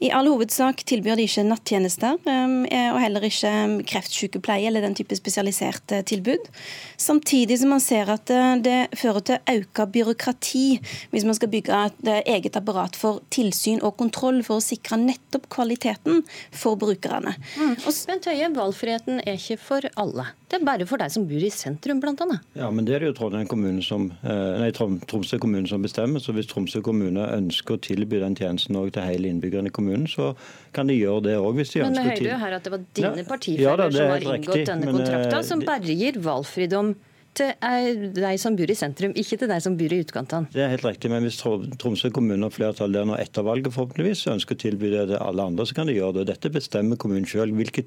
I 0.00 0.10
all 0.14 0.28
hovedsak 0.30 0.80
tilbyr 0.88 1.18
de 1.18 1.26
ikke 1.28 1.44
nattjenester, 1.44 2.16
eh, 2.24 2.88
og 2.92 3.00
heller 3.02 3.26
ikke 3.28 3.52
kreftsykepleie 3.90 4.70
eller 4.70 4.84
den 4.86 4.96
type 4.96 5.16
spesialiserte 5.18 6.00
tilbud. 6.08 6.48
Samtidig 6.96 7.58
som 7.60 7.74
man 7.74 7.84
ser 7.84 8.08
at 8.12 8.30
det 8.64 8.78
fører 8.96 9.24
til 9.26 9.52
økt 9.52 9.82
byråkrati 9.92 10.64
hvis 11.12 11.26
man 11.28 11.36
skal 11.36 11.50
bygge 11.52 11.80
et 11.90 12.10
eget 12.24 12.56
apparat 12.56 12.96
for 12.96 13.20
tilsyn 13.30 13.82
og 13.82 13.96
kontroll 14.00 14.40
for 14.46 14.60
å 14.60 14.64
sikre 14.64 14.98
nettopp 15.00 15.48
kvaliteten 15.66 16.22
for 16.52 16.76
brukerne. 16.76 17.34
Mm. 17.58 17.76
Og 17.86 17.94
Bent 18.06 18.26
Høie, 18.30 18.48
valgfriheten 18.54 19.20
er 19.24 19.36
ikke 19.36 19.58
for 19.58 19.86
alle. 19.98 20.28
Det 20.46 20.60
er 20.60 20.66
bare 20.66 20.86
for 20.86 21.02
deg 21.02 21.10
som 21.10 21.26
bor 21.26 21.42
i 21.42 21.50
sentrum, 21.50 22.00
bl.a. 22.00 22.38
Ja, 22.54 22.70
men 22.70 22.86
det 22.86 22.94
er 22.94 23.02
det 23.02 23.10
jo 23.10 23.16
Trondheim 23.18 23.48
kommune 23.50 23.82
som, 23.82 24.12
eh, 24.22 24.60
nei, 24.62 24.70
Tromsø 24.70 25.40
kommune 25.42 25.66
som 25.68 25.82
bestemmer. 25.82 26.22
Så 26.22 26.34
hvis 26.36 26.46
Tromsø 26.50 26.82
kommune 26.86 27.26
ønsker 27.34 27.76
å 27.76 27.82
tilby 27.82 28.20
den 28.22 28.38
tjenesten 28.38 28.76
til 28.76 29.02
hele 29.02 29.32
innbyggerne 29.32 29.72
i 29.72 29.74
kommunen, 29.74 30.06
så 30.06 30.34
kan 30.72 30.86
de 30.86 30.94
gjøre 30.94 31.26
det 31.26 31.36
òg. 31.40 31.54
hvis 31.56 31.72
de 31.72 31.82
men 31.82 31.90
ønsker 31.90 32.04
Men 32.04 32.12
vi 32.12 32.24
hører 32.24 32.32
jo 32.32 32.38
her 32.44 32.52
at 32.52 32.64
det 32.64 32.72
var 32.72 32.86
dine 32.94 33.16
ja, 33.16 33.24
partifeller 33.24 33.82
ja, 33.82 33.90
som 33.90 34.10
har 34.10 34.20
inngått 34.20 34.54
riktig, 34.54 34.66
denne 34.66 34.92
kontrakta, 34.92 35.42
som 35.42 35.60
berger 35.60 36.20
valgfridom 36.22 36.94
til 37.36 38.12
de 38.16 38.32
som 38.40 38.56
bor 38.56 38.70
i 38.70 38.76
sentrum, 38.78 39.14
ikke 39.16 39.38
til 39.40 39.50
de 39.50 39.58
som 39.62 39.76
bor 39.78 39.92
i 39.92 40.00
utkantene. 40.04 40.50
Det 40.52 40.62
er 40.64 40.72
helt 40.72 40.86
riktig, 40.86 41.10
men 41.12 41.26
hvis 41.26 41.38
Tromsø 41.42 42.10
kommune 42.14 42.48
og 42.48 42.54
flertallet 42.56 43.00
der 43.00 43.08
nå 43.08 43.16
etter 43.20 43.46
valget 43.46 43.74
forhåpentligvis 43.74 44.26
ønsker 44.32 44.56
å 44.56 44.62
tilby 44.62 44.90
det 44.94 45.06
til 45.10 45.20
alle 45.20 45.46
andre, 45.50 45.66
så 45.68 45.76
kan 45.76 45.90
de 45.90 45.96
gjøre 45.96 46.18
det. 46.18 46.26
Dette 46.32 46.52
bestemmer 46.54 47.00
kommunen 47.00 47.28
selv. 47.28 47.56
Hvilke, 47.56 47.84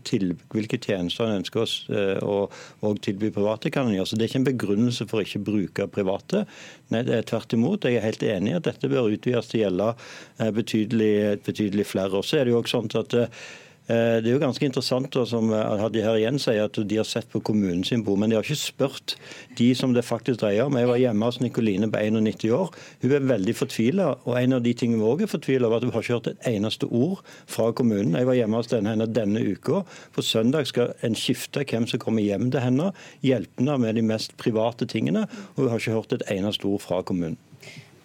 hvilke 0.54 0.82
tjenester 0.82 1.28
en 1.28 1.40
ønsker 1.42 1.64
oss 1.64 1.78
å, 1.90 2.42
å, 2.50 2.94
tilby 3.02 3.32
private, 3.36 3.72
kan 3.74 3.90
en 3.90 3.98
gjøre. 3.98 4.10
Så 4.12 4.20
Det 4.20 4.28
er 4.28 4.34
ikke 4.34 4.42
en 4.44 4.50
begrunnelse 4.52 5.10
for 5.10 5.22
å 5.22 5.26
ikke 5.28 5.46
bruke 5.52 5.88
private. 5.94 6.46
Nei, 6.94 7.06
det 7.08 7.16
er 7.18 7.30
tvert 7.30 7.56
imot. 7.58 7.88
Jeg 7.88 8.02
er 8.02 8.08
helt 8.08 8.26
enig 8.26 8.54
i 8.54 8.60
at 8.60 8.70
dette 8.70 8.92
bør 8.92 9.12
utvides 9.14 9.50
til 9.52 9.62
å 9.62 9.66
gjelde 9.66 9.90
eh, 9.96 10.54
betydelig, 10.56 11.16
betydelig 11.48 11.90
flere. 11.90 12.20
Og 12.20 12.28
så 12.28 12.40
er 12.40 12.48
det 12.48 12.56
jo 12.56 12.62
også 12.62 12.80
sånn 12.80 12.94
at 13.02 13.18
eh, 13.18 13.42
Eh, 13.69 13.69
det 13.90 14.30
er 14.30 14.36
jo 14.36 14.42
ganske 14.42 14.68
interessant 14.68 15.16
som 15.26 15.50
Hadi 15.50 16.04
her 16.06 16.18
igjen 16.20 16.38
sier, 16.42 16.68
at 16.70 16.78
de 16.78 16.98
har 17.00 17.08
sett 17.08 17.26
på 17.32 17.42
kommunen 17.42 17.82
sin 17.88 18.04
bo, 18.06 18.14
men 18.20 18.30
de 18.30 18.38
har 18.38 18.46
ikke 18.46 18.60
spurt 18.60 19.16
de 19.58 19.72
som 19.74 19.96
det 19.96 20.06
faktisk 20.06 20.44
dreier 20.44 20.70
om. 20.70 20.78
Jeg 20.78 20.90
var 20.92 21.02
hjemme 21.02 21.26
hos 21.26 21.40
Nikoline 21.42 21.90
på 21.90 21.98
91 21.98 22.54
år. 22.54 22.70
Hun 23.02 23.16
er 23.18 23.26
veldig 23.32 23.56
fortvila. 23.58 24.12
Og 24.30 24.38
en 24.38 24.58
av 24.60 24.64
de 24.66 24.76
tingene 24.78 25.02
vi 25.02 25.10
òg 25.10 25.26
er 25.26 25.32
fortvila 25.32 25.68
over, 25.68 25.82
at 25.82 25.88
hun 25.88 25.96
har 25.96 26.06
ikke 26.06 26.20
hørt 26.20 26.32
et 26.32 26.48
eneste 26.54 26.86
ord 26.86 27.26
fra 27.50 27.72
kommunen. 27.74 28.14
Jeg 28.14 28.30
var 28.30 28.38
hjemme 28.38 28.62
hos 28.62 28.72
henne 28.76 29.10
denne 29.10 29.44
uka. 29.50 29.84
På 30.14 30.26
søndag 30.26 30.70
skal 30.70 30.94
en 31.02 31.18
skifte 31.18 31.66
hvem 31.66 31.90
som 31.90 32.06
kommer 32.06 32.26
hjem 32.26 32.52
til 32.54 32.62
henne, 32.64 32.94
hjelpe 33.26 33.64
henne 33.64 33.82
med 33.82 33.98
de 33.98 34.06
mest 34.06 34.38
private 34.38 34.86
tingene. 34.86 35.26
Og 35.56 35.64
hun 35.66 35.74
har 35.74 35.82
ikke 35.82 35.98
hørt 35.98 36.20
et 36.20 36.28
eneste 36.38 36.70
ord 36.70 36.86
fra 36.86 37.02
kommunen. 37.02 37.42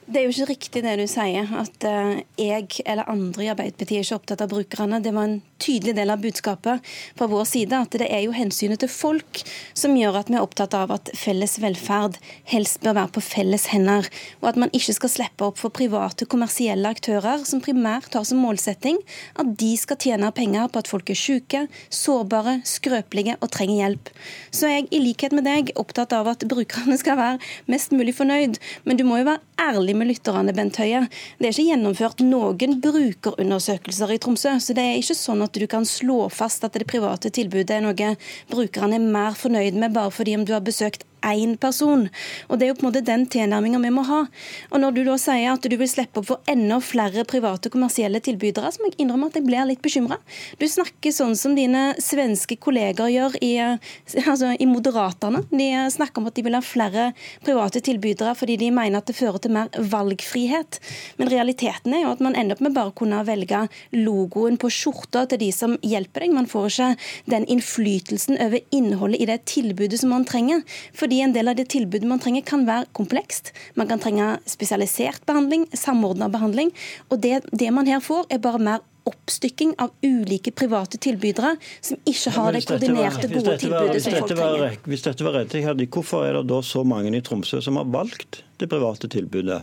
Det 0.04 0.20
er 0.20 0.26
jo 0.26 0.32
ikke 0.34 0.50
riktig 0.50 0.80
det 0.84 0.98
du 1.00 1.06
sier, 1.08 1.48
at 1.56 1.84
eh, 1.88 2.18
jeg 2.36 2.82
eller 2.84 3.08
andre 3.08 3.46
i 3.46 3.48
Arbeiderpartiet 3.48 4.02
er 4.02 4.04
ikke 4.04 4.18
opptatt 4.18 4.42
av 4.44 4.50
brukerne. 4.52 4.98
Det 5.00 5.14
var 5.16 5.30
en 5.30 5.38
tydelig 5.64 5.94
del 5.96 6.12
av 6.12 6.20
budskapet 6.20 6.84
fra 7.16 7.28
vår 7.30 7.46
side, 7.48 7.78
at 7.78 7.96
det 7.96 8.10
er 8.12 8.26
jo 8.26 8.34
hensynet 8.36 8.82
til 8.82 8.90
folk 8.92 9.40
som 9.72 9.94
gjør 9.96 10.18
at 10.20 10.28
vi 10.28 10.36
er 10.36 10.44
opptatt 10.44 10.76
av 10.76 10.92
at 10.92 11.08
felles 11.16 11.56
velferd 11.62 12.18
helst 12.50 12.82
bør 12.84 12.98
være 12.98 13.12
på 13.16 13.22
felles 13.24 13.64
hender, 13.72 14.10
og 14.42 14.50
at 14.50 14.60
man 14.60 14.74
ikke 14.76 14.96
skal 14.98 15.12
slippe 15.14 15.48
opp 15.48 15.62
for 15.62 15.72
private, 15.72 16.28
kommersielle 16.28 16.92
aktører 16.92 17.46
som 17.48 17.64
primært 17.64 18.12
har 18.12 18.28
som 18.28 18.42
målsetting 18.44 19.00
at 19.40 19.56
de 19.60 19.72
skal 19.80 20.00
tjene 20.04 20.32
penger 20.36 20.68
på 20.68 20.84
at 20.84 20.90
folk 20.90 21.14
er 21.14 21.18
syke, 21.18 21.64
sårbare, 21.88 22.58
skrøpelige 22.68 23.38
og 23.40 23.54
trenger 23.56 23.80
hjelp. 23.80 24.12
Så 24.52 24.68
er 24.68 24.76
jeg 24.76 24.90
i 24.92 25.02
likhet 25.06 25.32
med 25.32 25.48
deg 25.48 25.72
opptatt 25.80 26.12
av 26.12 26.28
at 26.34 26.44
brukerne 26.50 27.00
skal 27.00 27.16
være 27.20 27.40
mest 27.72 27.96
mulig 27.96 28.18
fornøyd, 28.20 28.60
men 28.84 29.00
du 29.00 29.06
må 29.08 29.22
jo 29.22 29.30
være 29.32 29.53
ærlig 29.60 29.94
med 29.96 30.08
lytterne, 30.10 30.54
Bent 30.54 30.78
Høie. 30.80 31.04
Det 31.38 31.48
er 31.48 31.54
ikke 31.54 31.68
gjennomført 31.70 32.22
noen 32.24 32.78
brukerundersøkelser 32.82 34.14
i 34.14 34.18
Tromsø. 34.22 34.56
Så 34.60 34.76
det 34.76 34.84
er 34.84 34.98
ikke 34.98 35.16
sånn 35.18 35.44
at 35.44 35.56
du 35.56 35.66
kan 35.70 35.86
slå 35.88 36.28
fast 36.32 36.66
at 36.66 36.76
det 36.78 36.88
private 36.90 37.30
tilbudet 37.34 37.76
er 37.76 37.84
noe 37.84 38.14
brukerne 38.50 38.98
er 38.98 39.10
mer 39.18 39.38
fornøyd 39.38 39.78
med 39.78 39.94
bare 39.94 40.12
fordi 40.14 40.36
om 40.38 40.46
du 40.46 40.54
har 40.56 40.64
besøkt 40.64 41.06
én 41.32 41.56
person. 41.60 42.08
Og 42.48 42.58
Det 42.58 42.66
er 42.66 42.72
jo 42.72 42.78
på 42.78 42.86
en 42.86 42.90
måte 42.90 43.04
den 43.04 43.26
tilnærminga 43.30 43.80
vi 43.82 43.92
må 43.94 44.04
ha. 44.08 44.24
Og 44.70 44.80
Når 44.80 44.94
du 44.94 45.02
da 45.04 45.16
sier 45.20 45.52
at 45.52 45.62
du 45.62 45.76
vil 45.76 45.88
slippe 45.90 46.20
opp 46.20 46.28
for 46.28 46.50
enda 46.50 46.80
flere 46.80 47.24
private 47.24 47.70
kommersielle 47.72 48.20
tilbydere, 48.20 48.72
så 48.72 48.82
må 48.82 48.90
jeg 48.90 49.04
innrømme 49.04 49.30
at 49.30 49.38
jeg 49.38 49.46
blir 49.46 49.66
litt 49.68 49.82
bekymra. 49.84 50.18
Du 50.60 50.66
snakker 50.68 51.14
sånn 51.14 51.36
som 51.36 51.54
dine 51.56 51.94
svenske 52.02 52.56
kolleger 52.60 53.10
gjør 53.12 53.38
i, 53.44 53.52
altså, 54.30 54.54
i 54.58 54.68
Moderaterne. 54.68 55.44
De 55.50 55.70
snakker 55.94 56.22
om 56.22 56.30
at 56.30 56.36
de 56.36 56.44
vil 56.46 56.56
ha 56.56 56.62
flere 56.64 57.10
private 57.44 57.82
tilbydere 57.84 58.34
fordi 58.38 58.58
de 58.60 58.70
mener 58.74 59.00
at 59.00 59.08
det 59.10 59.16
fører 59.18 59.40
til 59.42 59.54
mer 59.54 59.70
valgfrihet. 59.78 60.80
Men 61.18 61.32
realiteten 61.32 61.94
er 61.94 62.04
jo 62.04 62.12
at 62.14 62.22
man 62.24 62.36
ender 62.38 62.58
opp 62.58 62.64
med 62.64 62.74
bare 62.76 62.92
å 62.92 62.96
kunne 62.96 63.22
velge 63.26 63.64
logoen 63.94 64.58
på 64.60 64.70
skjorta 64.72 65.24
til 65.30 65.42
de 65.44 65.50
som 65.54 65.76
hjelper 65.82 66.24
deg. 66.24 66.34
Man 66.34 66.48
får 66.50 66.70
ikke 66.70 66.90
den 67.34 67.46
innflytelsen 67.50 68.38
over 68.42 68.62
innholdet 68.74 69.22
i 69.22 69.28
det 69.30 69.40
tilbudet 69.50 70.00
som 70.00 70.12
man 70.14 70.26
trenger. 70.28 70.64
Fordi 70.96 71.13
en 71.20 71.34
del 71.34 71.50
av 71.50 71.58
det 71.58 71.68
tilbudet 71.74 72.08
man 72.08 72.22
trenger 72.22 72.44
kan 72.46 72.64
være 72.66 72.88
komplekst. 72.96 73.52
Man 73.78 73.90
kan 73.90 74.02
trenge 74.02 74.34
spesialisert 74.48 75.24
behandling, 75.28 75.68
samordna 75.76 76.30
behandling. 76.32 76.72
Og 77.10 77.20
det, 77.22 77.42
det 77.52 77.70
man 77.74 77.88
her 77.90 78.02
får, 78.04 78.26
er 78.32 78.42
bare 78.42 78.62
mer 78.62 78.82
oppstykking 79.04 79.74
av 79.84 79.92
ulike 80.02 80.52
private 80.56 80.96
tilbydere 81.02 81.54
som 81.84 82.00
ikke 82.08 82.32
har 82.38 82.56
det 82.56 82.64
koordinerte, 82.64 83.28
gode 83.28 83.56
tilbudet 83.60 84.00
som 84.00 84.16
folk 84.16 84.32
trenger. 84.32 84.78
Hvis 84.88 85.04
dette 85.04 85.26
var 85.26 85.38
rett, 85.40 85.86
hvorfor 85.92 86.24
er 86.24 86.38
det 86.38 86.46
da 86.48 86.60
så 86.64 86.84
mange 86.88 87.12
i 87.12 87.22
Tromsø 87.24 87.60
som 87.64 87.76
har 87.80 87.88
valgt 87.92 88.42
det 88.60 88.70
private 88.72 89.10
tilbudet? 89.12 89.62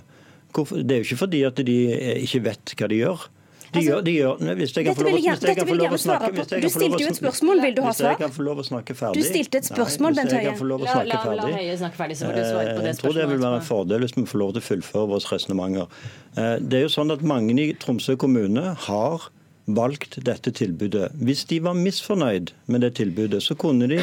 det 0.51 0.93
er 0.93 1.00
jo 1.00 1.08
ikke 1.08 1.22
fordi 1.22 1.46
at 1.48 1.62
de 1.63 1.77
ikke 2.22 2.43
vet 2.43 2.74
hva 2.75 2.89
de 2.91 2.98
gjør. 3.00 3.29
De 3.72 3.80
altså, 3.80 3.88
gjør, 3.88 4.01
de 4.04 4.12
gjør, 4.12 4.56
hvis 4.60 4.74
jeg 4.75 4.86
kan 4.86 4.96
få 4.98 5.75
lov, 5.80 5.94
å 5.96 6.00
snakke 6.01 6.46
Du 6.60 6.68
stilte 6.74 6.98
jo 7.00 7.08
et 7.08 7.20
spørsmål, 7.22 7.62
vil 7.63 7.75
du 7.78 7.82
ha 7.86 7.94
svar? 7.96 8.10
Hvis 8.10 8.10
jeg 8.10 8.20
kan 8.20 8.34
få 8.36 8.44
lov 8.44 8.60
å 8.60 8.66
snakke 8.68 8.96
ferdig. 9.00 9.22
Du 9.24 9.28
stilte 9.30 9.62
et 9.62 9.70
spørsmål, 9.70 10.18
Bent 10.18 10.34
Høie. 10.36 10.51
La, 10.51 11.04
la, 11.08 11.20
la 11.40 11.46
Høie 11.56 11.78
snakke 11.80 12.00
ferdig, 12.01 12.18
så 12.20 12.28
får 12.28 12.36
du 12.36 12.42
svare 12.42 12.74
på 12.75 12.84
det 12.84 12.92
spørsmålet. 12.92 12.92
Jeg 12.92 13.00
tror 13.00 13.20
det 13.22 13.28
vil 13.32 13.44
være 13.46 13.62
en 13.62 13.68
fordel 13.70 14.04
hvis 14.04 14.18
vi 14.18 14.25
får 14.28 14.44
lov 14.44 14.51
til 14.58 14.63
å 14.63 14.66
fullføre 14.66 15.12
våre 15.13 15.36
resonnementer. 15.38 16.01
Eh, 16.36 16.56
det 16.60 16.82
er 16.82 16.84
jo 16.84 16.92
sånn 16.98 17.16
at 17.16 17.24
mange 17.32 17.56
i 17.63 17.70
Tromsø 17.80 18.18
kommune 18.20 18.74
har 18.90 19.32
valgt 19.72 20.18
dette 20.25 20.51
tilbudet. 20.51 21.12
Hvis 21.22 21.46
de 21.48 21.62
var 21.63 21.78
misfornøyd 21.78 22.51
med 22.72 22.84
det 22.84 22.96
tilbudet, 23.00 23.40
så 23.46 23.56
kunne 23.56 23.88
de 23.88 24.01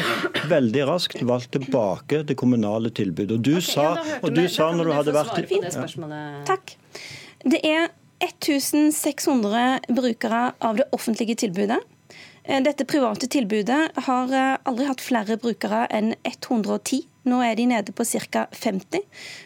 veldig 0.49 0.85
raskt 0.89 1.21
valgt 1.27 1.53
tilbake 1.53 2.23
det 2.25 2.37
kommunale 2.39 2.89
tilbudet. 2.89 3.37
Og 3.37 3.45
du 3.45 3.55
okay, 3.57 3.69
sa, 3.69 4.19
og 4.23 4.33
du 4.33 4.45
sa 4.49 4.71
når 4.73 4.89
du 4.89 4.95
hadde 4.97 5.15
vært 5.19 5.53
ja. 5.53 6.25
Takk. 6.47 6.77
Det 7.45 7.61
er 7.63 7.91
1600 8.19 9.79
brukere 9.87 10.51
av 10.59 10.79
det 10.81 10.89
offentlige 10.95 11.35
tilbudet. 11.35 11.79
Eh, 12.43 12.61
dette 12.63 12.85
private 12.85 13.27
tilbudet 13.27 13.91
har 13.95 14.33
eh, 14.33 14.57
aldri 14.63 14.87
hatt 14.89 15.03
flere 15.03 15.37
brukere 15.37 15.85
enn 15.93 16.15
110. 16.23 17.03
Nå 17.29 17.41
er 17.45 17.55
de 17.59 17.67
nede 17.69 17.93
på 17.93 18.05
ca. 18.05 18.47
50. 18.51 19.03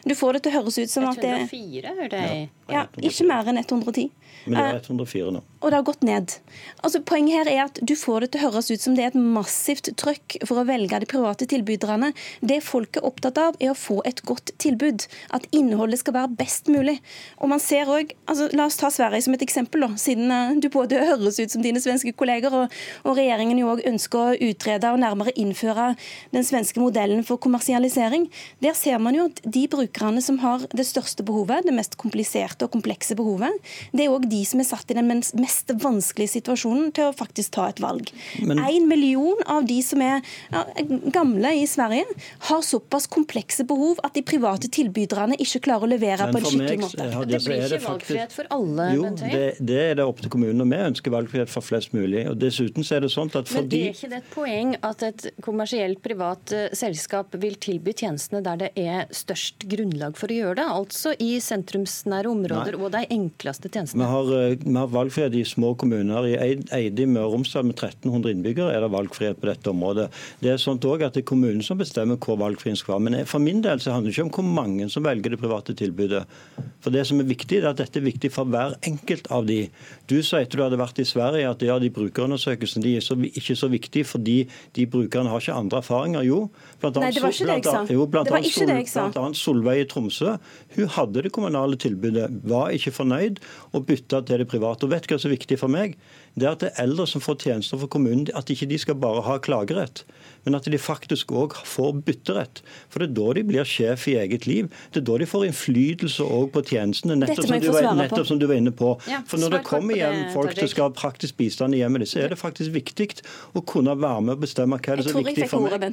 Du 0.07 0.15
får 0.15 0.37
det 0.37 0.43
til 0.45 0.53
å 0.53 0.57
høres 0.61 0.77
ut 0.79 0.91
som 0.91 1.07
104, 1.09 1.11
at 1.11 1.23
det 1.23 1.33
104, 1.41 1.95
hørte 1.99 2.21
jeg. 2.21 2.45
Ja, 2.73 2.85
ikke 2.99 3.29
mer 3.29 3.49
enn 3.49 3.61
110. 3.61 4.09
Men 4.45 4.59
det 4.59 4.63
er 4.73 4.79
104 4.81 5.31
nå. 5.31 5.41
Og 5.63 5.71
det 5.71 5.77
har 5.77 5.85
gått 5.87 6.01
ned. 6.03 6.33
Altså, 6.83 6.99
poenget 7.07 7.37
her 7.37 7.49
er 7.51 7.61
at 7.63 7.77
du 7.79 7.93
får 7.95 8.25
det 8.25 8.33
til 8.33 8.41
å 8.41 8.49
høres 8.49 8.67
ut 8.73 8.83
som 8.83 8.97
det 8.97 9.05
er 9.05 9.13
et 9.13 9.19
massivt 9.35 9.87
trøkk 9.99 10.35
for 10.43 10.59
å 10.59 10.65
velge 10.67 10.99
de 10.99 11.07
private 11.07 11.47
tilbyderne. 11.47 12.09
Det 12.43 12.59
folk 12.65 12.99
er 12.99 13.07
opptatt 13.07 13.39
av, 13.39 13.55
er 13.63 13.71
å 13.71 13.77
få 13.77 14.01
et 14.09 14.19
godt 14.27 14.51
tilbud. 14.59 15.05
At 15.35 15.47
innholdet 15.55 16.01
skal 16.01 16.17
være 16.17 16.35
best 16.41 16.67
mulig. 16.71 16.97
Og 17.39 17.53
man 17.53 17.63
ser 17.63 17.87
også, 17.87 18.17
altså, 18.27 18.49
La 18.53 18.67
oss 18.67 18.77
ta 18.81 18.91
Sverige 18.91 19.23
som 19.23 19.37
et 19.37 19.45
eksempel, 19.45 19.85
da, 19.85 19.93
siden 19.99 20.33
uh, 20.33 20.51
du 20.59 20.67
både 20.73 20.99
høres 20.99 21.39
ut 21.39 21.55
som 21.55 21.63
dine 21.63 21.79
svenske 21.83 22.11
kolleger, 22.19 22.53
og, 22.53 22.75
og 23.07 23.15
regjeringen 23.17 23.61
jo 23.61 23.71
òg 23.71 23.85
ønsker 23.87 24.19
å 24.19 24.49
utrede 24.49 24.91
og 24.91 24.99
nærmere 25.01 25.33
innføre 25.39 25.93
den 26.35 26.45
svenske 26.45 26.83
modellen 26.83 27.23
for 27.23 27.39
kommersialisering. 27.41 28.27
Der 28.65 28.75
ser 28.77 28.99
man 28.99 29.15
jo 29.15 29.29
at 29.31 29.39
de 29.47 29.63
brukerne 29.71 30.21
som 30.23 30.41
har 30.43 30.67
det 30.75 30.85
største 30.89 31.23
behovet, 31.23 31.63
det 31.63 31.75
mest 31.75 31.95
kompliserte 32.01 32.62
og 32.65 32.73
komplekse 32.73 33.17
behovet, 33.19 33.55
det 33.93 34.05
er 34.05 34.13
òg 34.13 34.27
de 34.31 34.41
som 34.47 34.61
er 34.61 34.67
satt 34.67 34.91
i 34.91 34.97
den 34.97 35.09
mest 35.11 35.73
vanskelige 35.83 36.35
situasjonen 36.37 36.91
til 36.95 37.09
å 37.09 37.15
faktisk 37.15 37.55
ta 37.57 37.67
et 37.71 37.81
valg. 37.83 38.11
En 38.43 38.87
million 38.89 39.39
av 39.49 39.65
de 39.67 39.79
som 39.85 40.01
er 40.03 40.21
ja, 40.51 40.63
gamle 41.13 41.53
i 41.59 41.65
Sverige, 41.69 42.05
har 42.49 42.61
såpass 42.65 43.07
komplekse 43.11 43.65
behov 43.67 44.01
at 44.05 44.15
de 44.17 44.23
private 44.25 44.69
tilbyderne 44.73 45.37
ikke 45.41 45.63
klarer 45.67 45.87
å 45.87 45.91
levere 45.93 46.29
på 46.31 46.39
en 46.39 46.47
skikkelig 46.47 46.79
meg, 46.79 46.85
måte. 46.85 47.25
det 47.29 47.41
blir 47.45 47.65
ikke 47.67 47.81
valgfrihet 47.85 48.35
for 48.35 48.51
alle? 48.53 48.89
Jo, 48.95 49.09
det, 49.19 49.43
det, 49.59 49.79
er 49.91 49.99
det 49.99 50.07
opp 50.07 50.23
til 50.23 50.33
kommunen. 50.33 50.63
og 50.63 50.71
Vi 50.71 50.81
ønsker 50.89 51.13
valgfrihet 51.13 51.51
for 51.53 51.65
flest 51.65 51.95
mulig. 51.95 52.25
og 52.29 52.39
dessuten 52.41 52.85
så 52.85 52.97
er 52.97 53.05
det 53.05 53.11
sånn 53.13 53.31
at 53.33 53.51
fordi... 53.51 53.83
Men 53.83 53.93
er 53.93 53.97
ikke 53.97 54.11
det 54.13 54.21
et 54.21 54.31
poeng 54.33 54.75
at 54.89 55.07
et 55.09 55.27
kommersielt 55.43 56.03
privat 56.05 56.55
uh, 56.55 56.65
selskap 56.75 57.35
vil 57.41 57.57
tilby 57.61 57.95
tjenestene 57.97 58.43
der 58.45 58.61
det 58.65 58.71
er 58.79 59.07
størst 59.13 59.67
grunnlag 59.69 60.17
for 60.19 60.31
å 60.31 60.39
gjøre 60.39 60.59
det? 60.61 60.67
Altså 60.79 61.13
i 61.21 61.35
sentrumsnære 61.43 62.29
områder 62.31 62.42
Nei. 62.51 62.73
og 62.75 62.91
de 62.93 63.03
enkleste 63.13 63.69
tjenestene? 63.69 64.03
Vi 64.03 64.09
har, 64.11 64.31
uh, 64.31 64.55
vi 64.63 64.75
har 64.77 64.91
valgfrihet 64.91 65.37
i 65.39 65.43
små 65.47 65.73
kommuner. 65.79 66.27
I 66.27 66.35
Eide 66.75 67.05
i 67.05 67.09
Møre 67.09 67.29
og 67.29 67.37
Romsdal 67.37 67.67
med 67.67 67.77
1300 67.77 68.33
innbyggere 68.33 68.73
er 68.73 68.83
det 68.83 68.91
valgfrihet 68.93 69.39
på 69.39 69.49
dette 69.49 69.71
området. 69.71 70.09
Det 70.43 70.53
er 70.53 70.61
sånt 70.61 70.85
også 70.85 71.07
at 71.07 71.17
det 71.17 71.23
er 71.23 71.29
kommunen 71.29 71.63
som 71.65 71.79
bestemmer 71.79 72.19
hvor 72.21 72.39
valgfriheten 72.41 72.79
skal 72.79 72.97
være. 72.97 73.05
Men 73.07 73.29
for 73.29 73.43
min 73.43 73.63
del 73.63 73.81
så 73.83 73.95
handler 73.95 74.11
det 74.11 74.17
ikke 74.17 74.27
om 74.27 74.33
hvor 74.37 74.49
mange 74.61 74.89
som 74.91 75.05
velger 75.05 75.35
det 75.35 75.39
private 75.41 75.75
tilbudet. 75.77 76.23
For 76.83 76.91
Det 76.93 77.05
som 77.07 77.19
er 77.19 77.29
viktig, 77.29 77.61
er 77.61 77.69
at 77.71 77.79
dette 77.79 77.99
er 77.99 78.05
viktig 78.05 78.31
for 78.33 78.49
hver 78.49 78.75
enkelt 78.83 79.29
av 79.31 79.47
de. 79.47 79.69
Du 80.09 80.17
sa 80.25 80.41
etter 80.43 80.59
du 80.59 80.65
hadde 80.65 80.79
vært 80.81 80.99
i 80.99 81.07
Sverige 81.07 81.49
at 81.49 81.63
ja, 81.63 81.77
de 81.79 81.89
brukerundersøkelsene 81.93 82.83
de 82.83 82.95
er 82.99 83.05
så, 83.05 83.15
ikke 83.15 83.55
så 83.57 83.69
viktige 83.71 84.07
fordi 84.07 84.37
de 84.75 84.85
brukerne 84.89 85.31
har 85.31 85.41
ikke 85.41 85.55
andre 85.55 85.79
erfaringer. 85.83 86.25
Jo, 86.27 86.39
blant 86.81 86.99
annet, 86.99 87.07
Nei, 87.07 87.13
det 87.15 87.23
var 87.23 87.35
ikke 87.35 87.47
det 87.49 87.57
jeg 87.57 87.67
sa. 87.69 87.83
Jo, 87.93 88.07
blant 88.09 88.29
det 88.29 88.35
var 88.35 88.49
ikke 88.49 88.67
det 88.69 88.77
jeg 88.81 88.91
sa. 88.91 89.07
Blant 89.07 89.21
annet 89.23 89.39
Solveig 89.39 89.83
i 89.83 89.87
Tromsø. 89.89 90.35
Hun 90.75 90.91
hadde 90.97 91.25
det 91.25 91.33
kommunale 91.35 91.79
tilbudet, 91.79 92.29
var 92.43 92.73
ikke 92.75 92.93
fornøyd 92.95 93.39
og 93.73 93.85
bytta 93.87 94.23
til 94.27 94.41
det 94.41 94.49
private. 94.51 94.85
Og 94.85 94.93
vet 94.93 95.07
hva 95.09 95.19
som 95.19 95.29
er 95.29 95.37
viktig 95.37 95.59
for 95.61 95.71
meg? 95.71 95.95
Det 96.33 96.47
er 96.47 96.55
at 96.55 96.63
det 96.63 96.71
er 96.71 96.87
eldre 96.87 97.05
som 97.09 97.21
får 97.21 97.37
tjenester 97.43 97.77
for 97.77 97.91
kommunen, 97.93 98.25
at 98.33 98.49
ikke 98.49 98.65
de 98.71 98.79
skal 98.81 98.97
bare 98.97 99.21
ha 99.21 99.35
klagerett, 99.43 100.01
men 100.45 100.57
at 100.57 100.65
de 100.65 100.79
faktisk 100.81 101.31
òg 101.37 101.53
får 101.67 101.99
bytterett. 102.07 102.63
For 102.89 103.03
det 103.03 103.11
er 103.11 103.15
da 103.19 103.27
de 103.37 103.45
blir 103.51 103.69
sjef 103.69 104.07
i 104.09 104.17
eget 104.17 104.47
liv. 104.49 104.71
Det 104.95 105.03
er 105.03 105.07
da 105.11 105.19
de 105.21 105.29
får 105.29 105.45
innflytelse 105.51 106.25
òg 106.25 106.49
på 106.55 106.65
tjenestene, 106.71 107.19
nettopp 107.21 107.45
som, 107.45 107.55
var, 107.77 107.89
nettopp 108.01 108.29
som, 108.31 108.41
du 108.41 108.47
var, 108.49 108.57
inne 108.57 108.73
på. 108.73 108.95
Ja, 109.11 109.21
for 109.29 109.41
når 109.41 109.59
det 109.59 109.63
kommer 109.69 109.99
hjem 109.99 110.25
folk 110.33 110.57
som 110.57 110.71
skal 110.73 110.89
ha 110.89 110.97
praktisk 110.97 111.37
bistand 111.37 111.77
i 111.77 111.83
hjemmet, 111.83 112.09
så 112.09 112.25
er 112.25 112.33
det 112.33 112.41
faktisk 112.41 112.73
viktig 112.73 113.11
å 113.53 113.61
kunne 113.61 113.93
være 113.99 114.25
med 114.25 114.37
og 114.37 114.45
bestemme 114.47 114.79
hva 114.79 114.97
det 114.97 115.05
er 115.11 115.19
viktig 115.21 115.49
for 115.51 115.67
meg. 115.67 115.91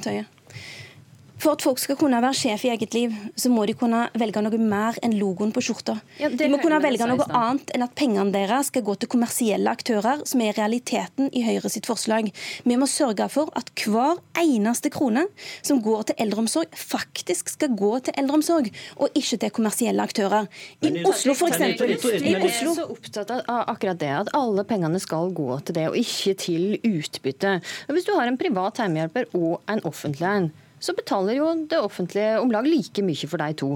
For 1.41 1.55
at 1.55 1.63
folk 1.65 1.79
skal 1.81 1.97
kunne 1.97 2.19
være 2.21 2.37
sjef 2.37 2.67
i 2.67 2.69
eget 2.69 2.93
liv, 2.93 3.13
så 3.39 3.49
må 3.49 3.63
de 3.65 3.73
kunne 3.77 4.03
velge 4.19 4.43
noe 4.45 4.57
mer 4.61 4.97
enn 5.01 5.15
logoen 5.17 5.49
på 5.55 5.63
skjorta. 5.65 5.95
Ja, 6.21 6.29
de 6.29 6.49
må 6.51 6.59
kunne 6.61 6.77
velge 6.83 7.07
noe 7.09 7.25
annet 7.33 7.73
enn 7.73 7.85
at 7.85 7.95
pengene 7.97 8.29
deres 8.35 8.69
skal 8.69 8.85
gå 8.85 8.93
til 9.01 9.09
kommersielle 9.09 9.73
aktører, 9.73 10.21
som 10.29 10.43
er 10.45 10.53
realiteten 10.59 11.31
i 11.33 11.41
Høyre 11.47 11.71
sitt 11.73 11.89
forslag. 11.89 12.29
Vi 12.67 12.77
må 12.77 12.85
sørge 12.89 13.25
for 13.33 13.49
at 13.57 13.73
hver 13.81 14.21
eneste 14.37 14.93
krone 14.93 15.25
som 15.65 15.81
går 15.81 16.11
til 16.11 16.21
eldreomsorg, 16.27 16.77
faktisk 16.77 17.49
skal 17.55 17.73
gå 17.77 17.91
til 18.05 18.21
eldreomsorg, 18.21 18.69
og 19.01 19.17
ikke 19.17 19.41
til 19.41 19.55
kommersielle 19.57 20.05
aktører. 20.05 20.49
I 20.85 20.93
Oslo, 21.09 21.33
f.eks. 21.33 21.61
Jeg 22.21 22.37
er 22.37 22.57
så 22.61 22.85
opptatt 22.85 23.33
av 23.41 23.63
akkurat 23.71 24.01
det, 24.01 24.13
at 24.21 24.33
alle 24.37 24.65
pengene 24.69 25.01
skal 25.01 25.33
gå 25.33 25.49
til 25.65 25.81
det, 25.81 25.89
og 25.89 25.97
ikke 25.97 26.37
til 26.45 26.75
utbytte. 26.85 27.57
Hvis 27.89 28.05
du 28.05 28.13
har 28.19 28.29
en 28.29 28.37
privat 28.37 28.83
hjemmehjelper 28.83 29.33
og 29.33 29.63
en 29.71 29.81
offentlig 29.89 30.29
en, 30.29 30.51
så 30.81 30.95
betaler 30.97 31.37
jo 31.37 31.51
det 31.69 31.79
offentlige 31.79 32.39
om 32.41 32.51
lag 32.53 32.67
like 32.67 33.03
mye 33.05 33.29
for 33.29 33.41
de 33.41 33.53
to. 33.61 33.75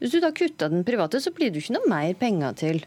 Hvis 0.00 0.12
du 0.12 0.20
da 0.20 0.30
kutter 0.36 0.72
den 0.72 0.84
private, 0.84 1.20
så 1.24 1.32
blir 1.32 1.50
det 1.50 1.62
jo 1.62 1.66
ikke 1.66 1.78
noe 1.78 1.90
mer 1.90 2.16
penger 2.20 2.56
til 2.60 2.82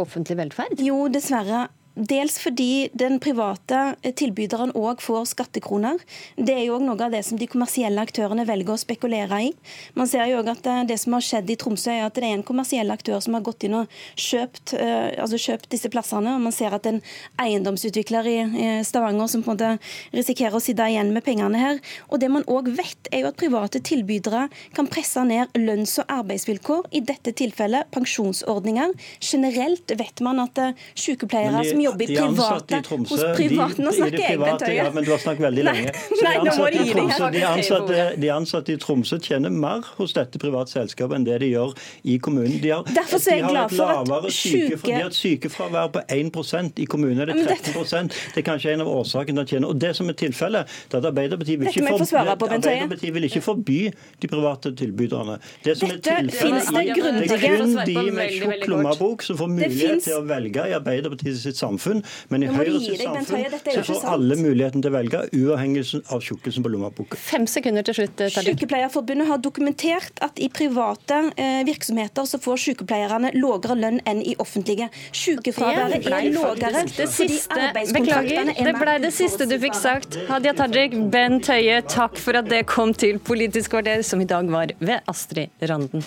offentlig 0.00 0.38
velferd? 0.40 0.80
Jo, 0.80 1.04
dessverre. 1.12 1.66
Dels 1.96 2.34
fordi 2.36 2.90
den 2.92 3.16
private 3.24 3.94
tilbyderen 4.20 4.74
òg 4.76 5.00
får 5.00 5.30
skattekroner. 5.30 6.02
Det 6.36 6.52
er 6.52 6.66
jo 6.66 6.74
også 6.76 6.84
noe 6.90 7.06
av 7.06 7.14
det 7.14 7.22
som 7.24 7.38
de 7.40 7.48
kommersielle 7.48 8.02
aktørene 8.04 8.44
velger 8.44 8.74
å 8.74 8.80
spekulere 8.80 9.38
i. 9.46 9.52
Man 9.96 10.10
ser 10.10 10.28
jo 10.28 10.42
også 10.42 10.52
at 10.58 10.68
eh, 10.68 10.82
Det 10.90 10.98
som 11.00 11.16
har 11.16 11.24
skjedd 11.24 11.48
i 11.50 11.56
Tromsø, 11.56 11.94
er 11.94 12.04
at 12.04 12.18
det 12.18 12.26
er 12.28 12.34
en 12.36 12.44
kommersiell 12.44 12.92
aktør 12.92 13.22
som 13.24 13.38
har 13.38 13.44
gått 13.46 13.64
inn 13.64 13.78
og 13.78 13.96
kjøpt, 14.12 14.74
eh, 14.76 15.16
altså 15.22 15.40
kjøpt 15.40 15.70
disse 15.72 15.88
plassene. 15.88 16.34
og 16.36 16.44
Man 16.44 16.52
ser 16.52 16.76
at 16.76 16.84
en 16.90 17.00
eiendomsutvikler 17.40 18.28
i 18.28 18.36
Stavanger 18.84 19.32
som 19.32 19.46
på 19.46 19.54
en 19.54 19.56
måte 19.56 19.72
risikerer 20.12 20.58
å 20.58 20.60
sitte 20.60 20.84
igjen 20.92 21.14
med 21.16 21.24
pengene 21.24 21.56
her. 21.62 21.80
Og 22.10 22.20
det 22.20 22.28
man 22.28 22.44
òg 22.44 22.68
vet, 22.76 23.08
er 23.08 23.24
jo 23.24 23.32
at 23.32 23.40
private 23.40 23.80
tilbydere 23.80 24.50
kan 24.76 24.92
presse 24.92 25.24
ned 25.24 25.56
lønns- 25.56 25.96
og 26.04 26.12
arbeidsvilkår. 26.18 26.92
I 26.92 27.00
dette 27.08 27.32
tilfellet 27.40 27.88
pensjonsordninger. 27.96 28.92
Generelt 29.24 29.96
vet 29.96 30.20
man 30.20 30.44
at 30.44 30.60
eh, 30.60 30.76
sykepleiere 30.92 31.64
som 31.64 31.85
jobber 31.86 32.04
i 32.04 32.16
private, 32.16 32.82
hos 32.90 33.24
private. 33.38 33.82
Nå 33.82 33.94
snakker 33.96 34.22
jeg, 34.22 34.40
Bent 34.42 34.64
Høie. 34.66 34.76
Ja, 34.78 34.88
men 34.94 35.06
du 35.06 35.12
har 35.14 35.22
snakket 35.22 35.46
veldig 35.46 35.66
lenge. 35.66 35.94
Nei, 36.26 36.34
de, 36.36 36.50
ansatte 36.52 36.82
i 36.82 36.92
Tromsø, 36.92 37.30
de, 37.32 37.42
ansatte, 37.48 38.00
de 38.22 38.32
ansatte 38.34 38.74
i 38.74 38.78
Tromsø 38.82 39.20
tjener 39.22 39.54
mer 39.54 39.86
hos 40.00 40.14
dette 40.16 40.40
private 40.42 40.74
selskapet 40.74 41.18
enn 41.18 41.26
det 41.26 41.40
de 41.42 41.50
gjør 41.52 41.74
i 42.04 42.18
kommunen. 42.22 42.58
De 42.62 42.72
har, 42.74 42.86
Derfor 42.96 43.22
er 43.22 43.40
jeg 43.40 43.50
glad 43.50 43.74
for 43.76 44.18
at 44.18 44.30
syke... 44.34 44.80
De 44.86 44.94
har 44.96 45.10
et 45.10 45.18
sykefravær 45.18 45.92
på 45.94 46.04
1% 46.16 46.82
i 46.82 46.86
kommunen 46.90 47.22
er 47.22 47.30
det 47.32 47.46
13 47.46 48.10
Det 48.10 48.42
er 48.42 48.46
kanskje 48.46 48.74
en 48.74 48.84
av 48.84 48.90
årsakene 48.92 49.44
til 49.44 49.46
å 49.46 49.50
tjene. 49.56 49.70
Og 49.72 49.80
det 49.80 49.92
som 49.98 50.10
er 50.10 50.18
tilfellet, 50.18 50.76
er 50.90 50.98
at 50.98 51.08
Arbeiderpartiet 51.10 51.60
vil, 51.60 51.70
ikke 51.70 51.86
forby, 51.86 52.26
Arbeiderpartiet 52.34 53.14
vil 53.14 53.28
ikke 53.28 53.42
forby 53.44 53.78
de 54.22 54.30
private 54.30 54.72
tilbyderne. 54.76 55.38
Det 55.64 55.76
som 55.78 55.92
Dette 55.92 56.12
er 56.12 56.26
tilfellet, 56.26 56.70
det, 56.72 56.84
det 56.96 57.36
er 57.36 57.56
kun 57.56 57.76
de 57.86 57.96
med 58.16 58.34
tjukk 58.36 58.68
lommebok 58.72 59.26
som 59.26 59.38
får 59.40 59.52
mulighet 59.52 60.04
til 60.06 60.18
å 60.18 60.24
velge 60.26 60.66
i 60.70 60.76
Arbeiderpartiet 60.76 61.40
sitt 61.40 61.60
samfunn. 61.60 61.75
Men 62.32 62.44
i 62.46 62.50
Høyre 62.50 62.80
sitt 62.82 63.02
samfunn 63.04 63.44
så 63.66 63.84
får 63.88 64.06
alle 64.14 64.38
muligheten 64.40 64.84
til 64.84 64.92
å 64.92 64.96
velge, 64.96 65.22
uavhengig 65.36 65.84
av 66.12 66.24
tjukkelsen 66.24 66.64
på 66.64 66.72
lommeboka. 66.72 67.18
Fem 67.20 67.46
sekunder 67.50 67.86
til 67.86 67.98
slutt. 68.00 68.16
Tadjik. 68.18 68.56
Sykepleierforbundet 68.56 69.30
har 69.30 69.42
dokumentert 69.42 70.22
at 70.24 70.40
i 70.42 70.48
private 70.52 71.20
eh, 71.36 71.62
virksomheter 71.68 72.28
så 72.28 72.40
får 72.42 72.62
sykepleierne 72.66 73.32
lavere 73.36 73.78
lønn 73.78 74.00
enn 74.08 74.22
i 74.24 74.36
offentlige. 74.42 74.88
Sykefraværet 75.16 76.06
er 76.06 76.30
lavere 76.34 76.84
fordi 77.06 77.40
arbeidskontraktene 77.56 78.56
er 78.56 78.70
Det 78.70 78.76
ble 78.80 78.98
det 79.06 79.12
siste 79.16 79.48
du 79.48 79.56
fikk 79.62 79.78
sagt. 79.78 80.18
Hadia 80.30 80.54
Tajik, 80.56 80.96
Bent 81.12 81.50
Høie, 81.52 81.80
takk 81.86 82.18
for 82.20 82.38
at 82.40 82.50
det 82.50 82.64
kom 82.70 82.94
til 82.96 83.20
Politisk 83.26 83.74
kvarter, 83.76 84.04
som 84.06 84.22
i 84.22 84.28
dag 84.28 84.48
var 84.52 84.72
ved 84.78 85.10
Astrid 85.10 85.68
Randen. 85.68 86.04